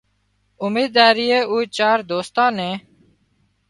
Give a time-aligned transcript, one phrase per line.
[0.63, 2.75] امينۮارئي او چارئي دوستان نين